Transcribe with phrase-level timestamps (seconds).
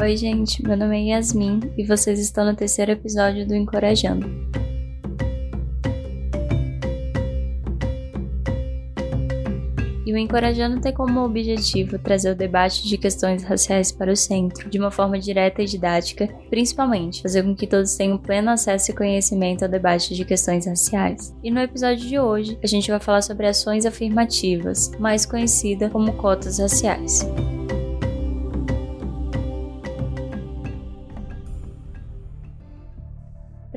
[0.00, 4.30] Oi, gente, meu nome é Yasmin e vocês estão no terceiro episódio do Encorajando.
[10.06, 14.70] E o Encorajando tem como objetivo trazer o debate de questões raciais para o centro,
[14.70, 18.94] de uma forma direta e didática, principalmente fazer com que todos tenham pleno acesso e
[18.94, 21.34] conhecimento ao debate de questões raciais.
[21.42, 26.12] E no episódio de hoje, a gente vai falar sobre ações afirmativas, mais conhecida como
[26.12, 27.26] cotas raciais.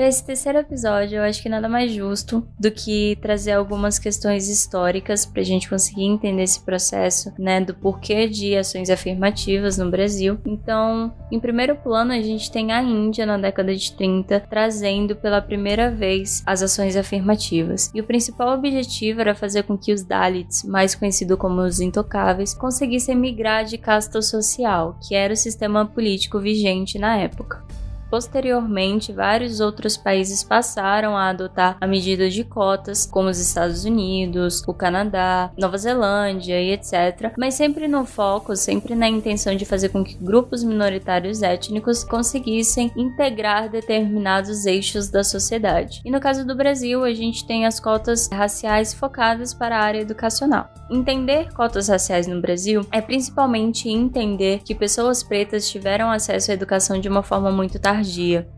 [0.00, 4.48] Para esse terceiro episódio, eu acho que nada mais justo do que trazer algumas questões
[4.48, 9.90] históricas para a gente conseguir entender esse processo, né, do porquê de ações afirmativas no
[9.90, 10.38] Brasil.
[10.46, 15.42] Então, em primeiro plano, a gente tem a Índia na década de 30 trazendo pela
[15.42, 17.90] primeira vez as ações afirmativas.
[17.94, 22.54] E o principal objetivo era fazer com que os Dalits, mais conhecidos como os intocáveis,
[22.54, 27.62] conseguissem migrar de casta social, que era o sistema político vigente na época.
[28.10, 34.64] Posteriormente, vários outros países passaram a adotar a medida de cotas, como os Estados Unidos,
[34.66, 39.90] o Canadá, Nova Zelândia e etc., mas sempre no foco, sempre na intenção de fazer
[39.90, 46.02] com que grupos minoritários étnicos conseguissem integrar determinados eixos da sociedade.
[46.04, 50.00] E no caso do Brasil, a gente tem as cotas raciais focadas para a área
[50.00, 50.68] educacional.
[50.90, 57.00] Entender cotas raciais no Brasil é principalmente entender que pessoas pretas tiveram acesso à educação
[57.00, 57.99] de uma forma muito tardia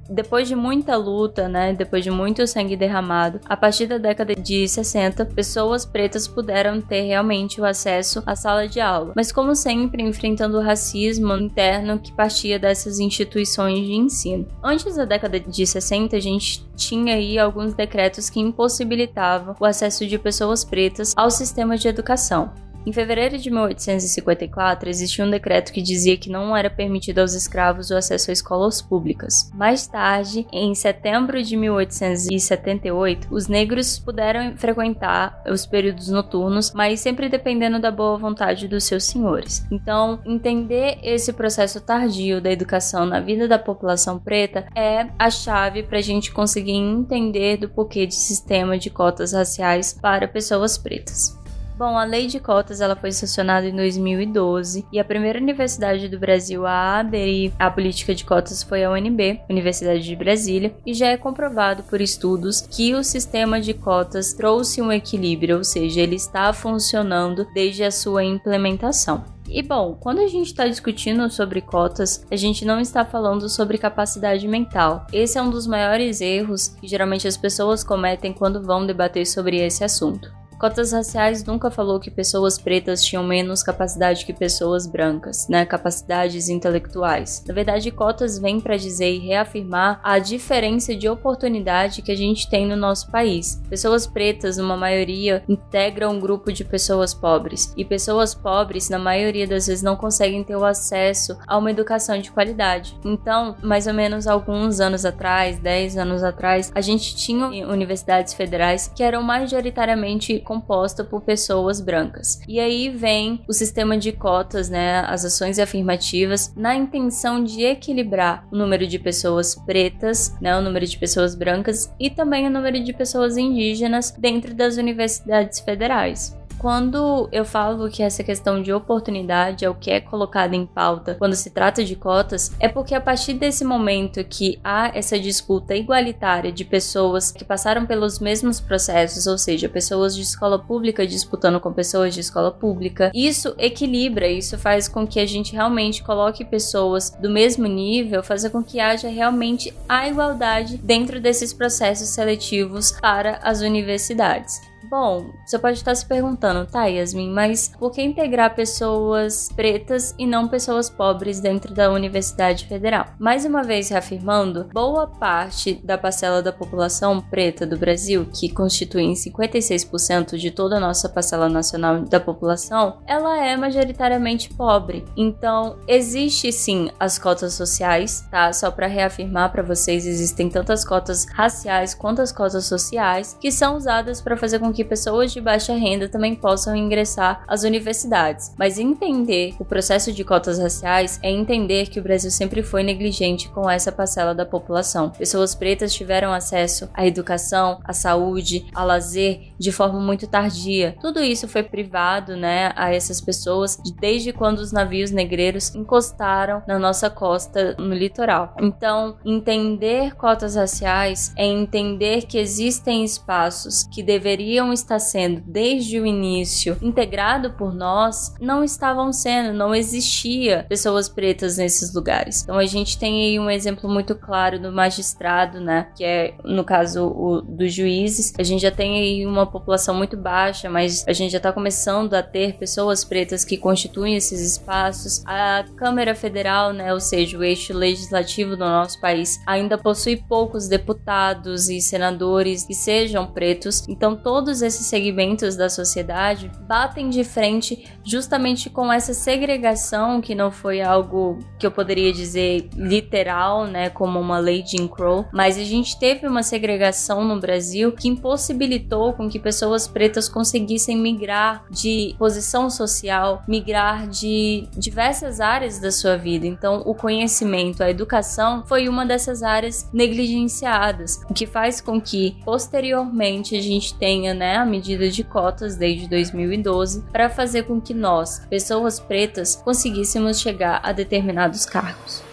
[0.08, 4.68] Depois de muita luta, né, depois de muito sangue derramado, a partir da década de
[4.68, 10.02] 60, pessoas pretas puderam ter realmente o acesso à sala de aula, mas como sempre
[10.02, 14.46] enfrentando o racismo interno que partia dessas instituições de ensino.
[14.62, 20.06] Antes da década de 60, a gente tinha aí alguns decretos que impossibilitavam o acesso
[20.06, 22.52] de pessoas pretas ao sistema de educação.
[22.84, 27.90] Em fevereiro de 1854, existia um decreto que dizia que não era permitido aos escravos
[27.90, 29.50] o acesso a escolas públicas.
[29.54, 37.28] Mais tarde, em setembro de 1878, os negros puderam frequentar os períodos noturnos, mas sempre
[37.28, 39.64] dependendo da boa vontade dos seus senhores.
[39.70, 45.84] Então, entender esse processo tardio da educação na vida da população preta é a chave
[45.84, 51.41] para a gente conseguir entender do porquê de sistema de cotas raciais para pessoas pretas.
[51.76, 56.18] Bom, a lei de cotas ela foi sancionada em 2012 e a primeira universidade do
[56.18, 61.08] Brasil a aderir à política de cotas foi a UNB, Universidade de Brasília, e já
[61.08, 66.16] é comprovado por estudos que o sistema de cotas trouxe um equilíbrio, ou seja, ele
[66.16, 69.24] está funcionando desde a sua implementação.
[69.48, 73.76] E bom, quando a gente está discutindo sobre cotas, a gente não está falando sobre
[73.76, 75.06] capacidade mental.
[75.12, 79.58] Esse é um dos maiores erros que geralmente as pessoas cometem quando vão debater sobre
[79.58, 80.41] esse assunto.
[80.62, 85.66] Cotas raciais nunca falou que pessoas pretas tinham menos capacidade que pessoas brancas, né?
[85.66, 87.42] Capacidades intelectuais.
[87.48, 92.48] Na verdade, cotas vêm para dizer e reafirmar a diferença de oportunidade que a gente
[92.48, 93.60] tem no nosso país.
[93.68, 99.48] Pessoas pretas, numa maioria, integram um grupo de pessoas pobres, e pessoas pobres, na maioria
[99.48, 102.96] das vezes, não conseguem ter o acesso a uma educação de qualidade.
[103.04, 108.86] Então, mais ou menos alguns anos atrás, 10 anos atrás, a gente tinha universidades federais
[108.94, 112.38] que eram majoritariamente composta por pessoas brancas.
[112.46, 118.46] E aí vem o sistema de cotas, né, as ações afirmativas, na intenção de equilibrar
[118.52, 122.82] o número de pessoas pretas, né, o número de pessoas brancas e também o número
[122.84, 126.36] de pessoas indígenas dentro das universidades federais.
[126.62, 131.16] Quando eu falo que essa questão de oportunidade é o que é colocado em pauta
[131.16, 135.74] quando se trata de cotas, é porque a partir desse momento que há essa disputa
[135.74, 141.58] igualitária de pessoas que passaram pelos mesmos processos, ou seja, pessoas de escola pública disputando
[141.58, 146.44] com pessoas de escola pública, isso equilibra, isso faz com que a gente realmente coloque
[146.44, 152.92] pessoas do mesmo nível, fazer com que haja realmente a igualdade dentro desses processos seletivos
[153.00, 154.71] para as universidades.
[154.92, 160.26] Bom, você pode estar se perguntando, tá, Yasmin, mas por que integrar pessoas pretas e
[160.26, 163.06] não pessoas pobres dentro da Universidade Federal?
[163.18, 169.04] Mais uma vez reafirmando, boa parte da parcela da população preta do Brasil, que constitui
[169.14, 175.06] 56% de toda a nossa parcela nacional da população, ela é majoritariamente pobre.
[175.16, 178.52] Então, existe sim as cotas sociais, tá?
[178.52, 183.78] Só para reafirmar para vocês, existem tantas cotas raciais quanto as cotas sociais que são
[183.78, 188.54] usadas para fazer com com que pessoas de baixa renda também possam ingressar às universidades.
[188.58, 193.48] Mas entender o processo de cotas raciais é entender que o Brasil sempre foi negligente
[193.48, 195.10] com essa parcela da população.
[195.10, 200.96] Pessoas pretas tiveram acesso à educação, à saúde, a lazer de forma muito tardia.
[201.00, 206.78] Tudo isso foi privado, né, a essas pessoas desde quando os navios negreiros encostaram na
[206.78, 208.54] nossa costa no litoral.
[208.60, 216.06] Então, entender cotas raciais é entender que existem espaços que deveriam estar sendo desde o
[216.06, 222.42] início integrado por nós, não estavam sendo, não existia pessoas pretas nesses lugares.
[222.42, 226.64] Então a gente tem aí um exemplo muito claro do magistrado, né, que é no
[226.64, 228.32] caso o dos juízes.
[228.38, 232.14] A gente já tem aí uma população muito baixa, mas a gente já está começando
[232.14, 235.22] a ter pessoas pretas que constituem esses espaços.
[235.26, 240.68] A Câmara Federal, né, ou seja, o eixo legislativo do nosso país, ainda possui poucos
[240.68, 243.86] deputados e senadores que sejam pretos.
[243.88, 250.50] Então, todos esses segmentos da sociedade batem de frente justamente com essa segregação que não
[250.50, 255.56] foi algo que eu poderia dizer literal, né, como uma lei de Jim Crow, mas
[255.56, 261.64] a gente teve uma segregação no Brasil que impossibilitou com que pessoas pretas conseguissem migrar
[261.70, 266.46] de posição social, migrar de diversas áreas da sua vida.
[266.46, 272.36] Então, o conhecimento, a educação foi uma dessas áreas negligenciadas, o que faz com que
[272.44, 277.94] posteriormente a gente tenha, né, a medida de cotas desde 2012 para fazer com que
[277.94, 282.24] nós, pessoas pretas, conseguíssemos chegar a determinados cargos.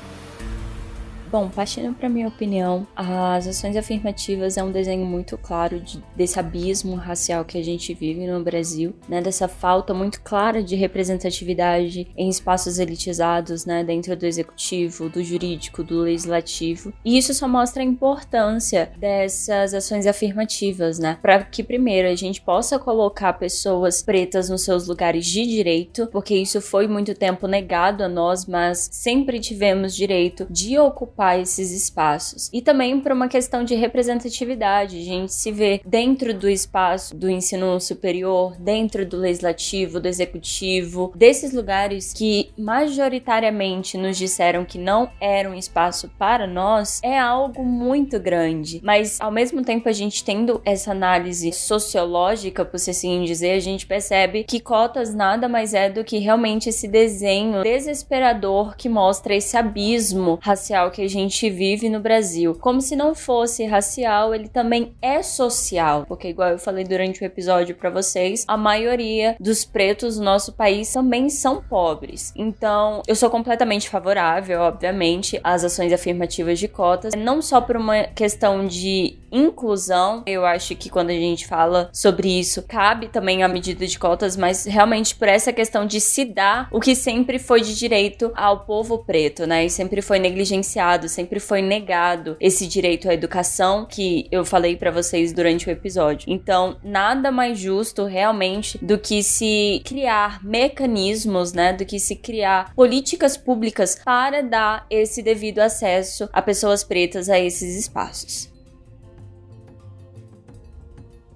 [1.31, 6.39] Bom, partindo para minha opinião, as ações afirmativas é um desenho muito claro de, desse
[6.39, 9.21] abismo racial que a gente vive no Brasil, né?
[9.21, 13.83] Dessa falta muito clara de representatividade em espaços elitizados, né?
[13.83, 16.91] Dentro do executivo, do jurídico, do legislativo.
[17.05, 21.19] E isso só mostra a importância dessas ações afirmativas, né?
[21.21, 26.33] Para que primeiro a gente possa colocar pessoas pretas nos seus lugares de direito, porque
[26.33, 31.71] isso foi muito tempo negado a nós, mas sempre tivemos direito de ocupar ocupar esses
[31.71, 32.49] espaços.
[32.53, 37.29] E também por uma questão de representatividade, a gente se vê dentro do espaço do
[37.29, 45.09] ensino superior, dentro do legislativo, do executivo, desses lugares que majoritariamente nos disseram que não
[45.19, 48.79] era um espaço para nós, é algo muito grande.
[48.81, 53.85] Mas ao mesmo tempo a gente tendo essa análise sociológica, por assim dizer, a gente
[53.85, 59.57] percebe que cotas nada mais é do que realmente esse desenho desesperador que mostra esse
[59.57, 62.55] abismo racial que a gente vive no Brasil.
[62.55, 67.25] Como se não fosse racial, ele também é social, porque igual eu falei durante o
[67.25, 72.31] episódio para vocês, a maioria dos pretos no nosso país também são pobres.
[72.35, 78.03] Então, eu sou completamente favorável, obviamente, às ações afirmativas de cotas, não só por uma
[78.03, 83.47] questão de inclusão, eu acho que quando a gente fala sobre isso, cabe também a
[83.47, 87.61] medida de cotas, mas realmente por essa questão de se dar o que sempre foi
[87.61, 89.65] de direito ao povo preto, né?
[89.65, 94.91] E sempre foi negligenciado, sempre foi negado esse direito à educação que eu falei para
[94.91, 96.25] vocês durante o episódio.
[96.29, 102.73] Então, nada mais justo realmente do que se criar mecanismos, né, do que se criar
[102.75, 108.48] políticas públicas para dar esse devido acesso a pessoas pretas a esses espaços.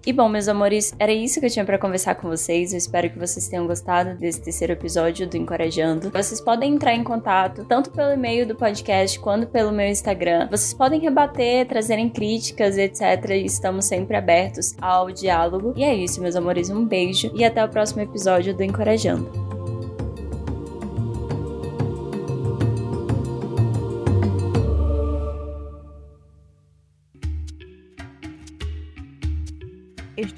[0.05, 2.73] E bom, meus amores, era isso que eu tinha para conversar com vocês.
[2.73, 6.09] Eu espero que vocês tenham gostado desse terceiro episódio do Encorajando.
[6.09, 10.49] Vocês podem entrar em contato tanto pelo e-mail do podcast quanto pelo meu Instagram.
[10.51, 13.29] Vocês podem rebater, trazerem críticas, etc.
[13.45, 15.73] Estamos sempre abertos ao diálogo.
[15.77, 16.69] E é isso, meus amores.
[16.69, 19.42] Um beijo e até o próximo episódio do Encorajando.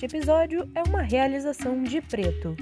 [0.05, 2.55] Este episódio é uma realização de Preto.